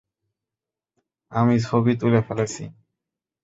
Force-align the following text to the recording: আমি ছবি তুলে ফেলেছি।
আমি 1.31 1.55
ছবি 1.61 1.91
তুলে 2.01 2.19
ফেলেছি। 2.27 2.63